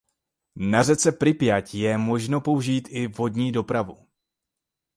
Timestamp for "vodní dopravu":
3.07-4.07